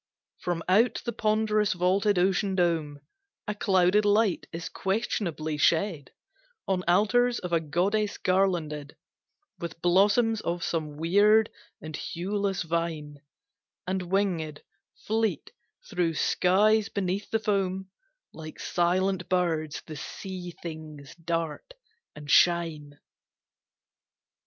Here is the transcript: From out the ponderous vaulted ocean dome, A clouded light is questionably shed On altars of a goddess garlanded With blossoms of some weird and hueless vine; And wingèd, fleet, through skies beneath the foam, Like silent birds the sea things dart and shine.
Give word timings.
From 0.39 0.63
out 0.67 1.03
the 1.05 1.13
ponderous 1.13 1.73
vaulted 1.73 2.17
ocean 2.17 2.55
dome, 2.55 3.01
A 3.47 3.53
clouded 3.53 4.03
light 4.03 4.47
is 4.51 4.67
questionably 4.67 5.57
shed 5.57 6.09
On 6.67 6.83
altars 6.87 7.37
of 7.37 7.53
a 7.53 7.59
goddess 7.59 8.17
garlanded 8.17 8.95
With 9.59 9.79
blossoms 9.83 10.41
of 10.41 10.63
some 10.63 10.97
weird 10.97 11.51
and 11.81 11.95
hueless 11.95 12.63
vine; 12.63 13.21
And 13.85 14.01
wingèd, 14.05 14.61
fleet, 15.05 15.51
through 15.87 16.15
skies 16.15 16.89
beneath 16.89 17.29
the 17.29 17.37
foam, 17.37 17.91
Like 18.33 18.59
silent 18.59 19.29
birds 19.29 19.83
the 19.85 19.97
sea 19.97 20.49
things 20.63 21.13
dart 21.13 21.75
and 22.15 22.27
shine. 22.27 22.97